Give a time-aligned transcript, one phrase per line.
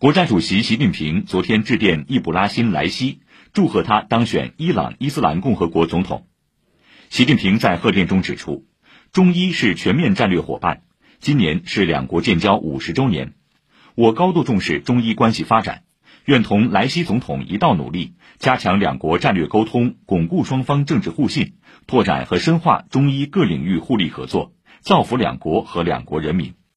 [0.00, 3.18] 国家主席习近平昨天致电易卜拉欣莱西
[3.52, 6.28] 祝贺他当选伊朗伊斯兰共和国总统。
[7.10, 8.64] 习近平在贺电中指出
[9.10, 10.82] 中伊是全面战略伙伴
[11.18, 13.32] 今年是两国建交五十周年。
[13.96, 15.82] 我高度重视中伊关系发展
[16.26, 21.54] 愿同莱西总统一道努力加强两国战略沟通巩固双方政治互信
[21.88, 26.57] 拓展和深化中伊各领域互利合作造福两国和两国人民。